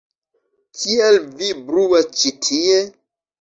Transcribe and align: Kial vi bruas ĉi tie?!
Kial 0.79 1.19
vi 1.41 1.51
bruas 1.67 2.09
ĉi 2.23 2.33
tie?! 2.49 2.81